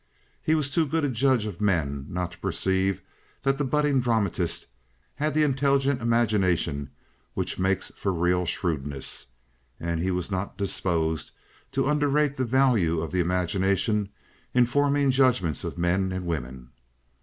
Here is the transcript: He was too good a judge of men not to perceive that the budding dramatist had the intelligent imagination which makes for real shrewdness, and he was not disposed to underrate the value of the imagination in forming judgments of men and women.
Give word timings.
He 0.41 0.55
was 0.55 0.71
too 0.71 0.87
good 0.87 1.05
a 1.05 1.09
judge 1.09 1.45
of 1.45 1.61
men 1.61 2.07
not 2.09 2.31
to 2.31 2.39
perceive 2.39 3.03
that 3.43 3.59
the 3.59 3.63
budding 3.63 4.01
dramatist 4.01 4.65
had 5.13 5.35
the 5.35 5.43
intelligent 5.43 6.01
imagination 6.01 6.89
which 7.35 7.59
makes 7.59 7.91
for 7.95 8.11
real 8.11 8.47
shrewdness, 8.47 9.27
and 9.79 9.99
he 10.01 10.09
was 10.09 10.31
not 10.31 10.57
disposed 10.57 11.29
to 11.73 11.87
underrate 11.87 12.35
the 12.35 12.45
value 12.45 12.99
of 12.99 13.11
the 13.11 13.19
imagination 13.19 14.09
in 14.55 14.65
forming 14.65 15.11
judgments 15.11 15.63
of 15.63 15.77
men 15.77 16.11
and 16.11 16.25
women. 16.25 16.71